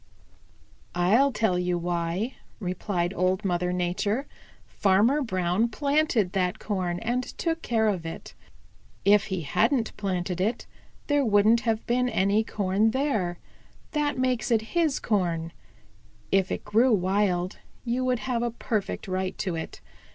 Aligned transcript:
"I'll 0.95 1.31
tell 1.31 1.59
you 1.59 1.77
why," 1.77 2.37
replied 2.59 3.13
Old 3.13 3.45
Mother 3.45 3.71
Nature. 3.71 4.25
"Farmer 4.65 5.21
Brown 5.21 5.69
planted 5.69 6.31
that 6.31 6.57
corn 6.57 6.97
and 7.01 7.23
took 7.23 7.61
care 7.61 7.87
of 7.87 8.03
it. 8.03 8.33
If 9.05 9.25
he 9.25 9.41
hadn't 9.41 9.95
planted 9.97 10.41
it, 10.41 10.65
there 11.05 11.23
wouldn't 11.23 11.59
have 11.61 11.85
been 11.85 12.09
any 12.09 12.43
corn 12.43 12.89
there. 12.89 13.37
That 13.91 14.17
makes 14.17 14.49
it 14.49 14.73
his 14.75 14.99
corn. 14.99 15.51
If 16.31 16.51
it 16.51 16.65
grew 16.65 16.91
wild, 16.95 17.59
you 17.85 18.03
would 18.03 18.21
have 18.21 18.41
a 18.41 18.49
perfect 18.49 19.07
right 19.07 19.37
to 19.37 19.53
it. 19.53 19.81